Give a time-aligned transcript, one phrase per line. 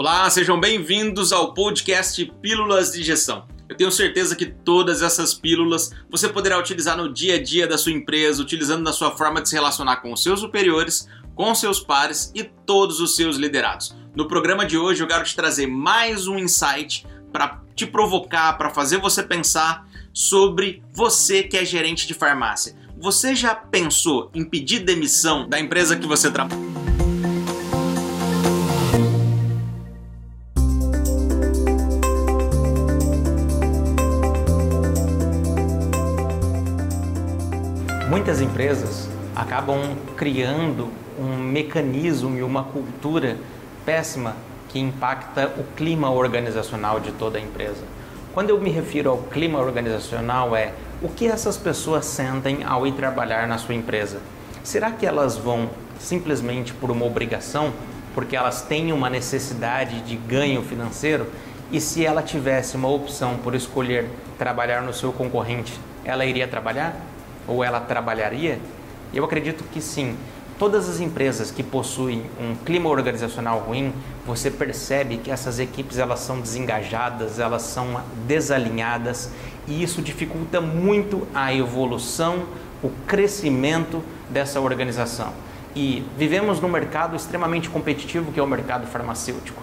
[0.00, 3.46] Olá, sejam bem-vindos ao podcast Pílulas de Gestão.
[3.68, 7.76] Eu tenho certeza que todas essas pílulas você poderá utilizar no dia a dia da
[7.76, 11.80] sua empresa, utilizando na sua forma de se relacionar com os seus superiores, com seus
[11.80, 13.94] pares e todos os seus liderados.
[14.16, 18.70] No programa de hoje eu quero te trazer mais um insight para te provocar, para
[18.70, 22.74] fazer você pensar sobre você que é gerente de farmácia.
[22.96, 26.99] Você já pensou em pedir demissão da empresa que você trabalha?
[38.10, 43.36] Muitas empresas acabam criando um mecanismo e uma cultura
[43.86, 44.34] péssima
[44.68, 47.84] que impacta o clima organizacional de toda a empresa.
[48.34, 52.94] Quando eu me refiro ao clima organizacional é o que essas pessoas sentem ao ir
[52.94, 54.18] trabalhar na sua empresa.
[54.64, 57.72] Será que elas vão simplesmente por uma obrigação,
[58.12, 61.28] porque elas têm uma necessidade de ganho financeiro?
[61.70, 67.00] E se ela tivesse uma opção por escolher trabalhar no seu concorrente, ela iria trabalhar?
[67.46, 68.58] Ou ela trabalharia?
[69.12, 70.16] Eu acredito que sim.
[70.58, 73.94] Todas as empresas que possuem um clima organizacional ruim,
[74.26, 79.30] você percebe que essas equipes elas são desengajadas, elas são desalinhadas
[79.66, 82.44] e isso dificulta muito a evolução,
[82.82, 85.32] o crescimento dessa organização.
[85.74, 89.62] E vivemos num mercado extremamente competitivo que é o mercado farmacêutico.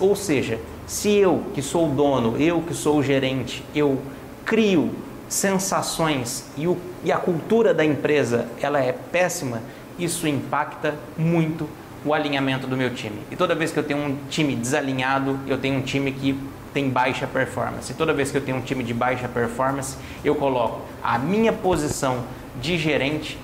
[0.00, 4.00] Ou seja, se eu que sou o dono, eu que sou o gerente, eu
[4.44, 4.90] crio
[5.28, 9.62] sensações e, o, e a cultura da empresa ela é péssima,
[9.98, 11.68] isso impacta muito
[12.04, 13.18] o alinhamento do meu time.
[13.30, 16.38] E toda vez que eu tenho um time desalinhado, eu tenho um time que
[16.72, 17.90] tem baixa performance.
[17.90, 21.52] E toda vez que eu tenho um time de baixa performance, eu coloco a minha
[21.52, 22.24] posição
[22.60, 23.38] de gerente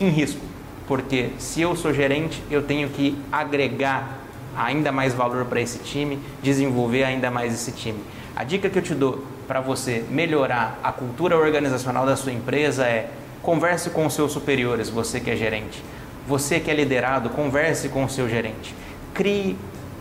[0.00, 0.40] em risco.
[0.86, 4.23] Porque se eu sou gerente, eu tenho que agregar
[4.56, 8.00] ainda mais valor para esse time, desenvolver ainda mais esse time.
[8.36, 12.84] A dica que eu te dou para você melhorar a cultura organizacional da sua empresa
[12.86, 13.10] é
[13.44, 15.84] Converse com os seus superiores, você que é gerente.
[16.26, 18.74] Você que é liderado, converse com o seu gerente.
[19.12, 19.54] Crie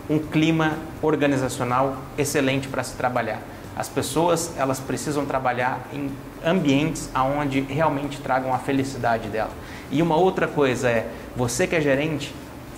[0.10, 3.42] um clima organizacional excelente para se trabalhar.
[3.76, 6.10] As pessoas, elas precisam trabalhar em
[6.46, 9.52] ambientes aonde realmente tragam a felicidade dela.
[9.92, 12.34] E uma outra coisa é, você que é gerente,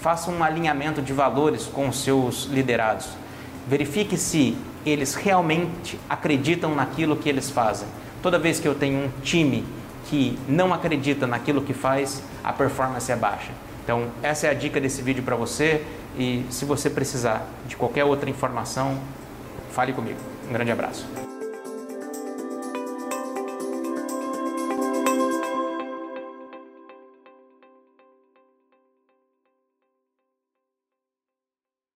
[0.05, 3.07] faça um alinhamento de valores com os seus liderados.
[3.67, 4.55] Verifique se
[4.85, 7.87] eles realmente acreditam naquilo que eles fazem.
[8.21, 9.65] Toda vez que eu tenho um time
[10.05, 13.49] que não acredita naquilo que faz, a performance é baixa.
[13.83, 15.83] Então, essa é a dica desse vídeo para você
[16.15, 18.99] e se você precisar de qualquer outra informação,
[19.71, 20.19] fale comigo.
[20.47, 21.34] Um grande abraço.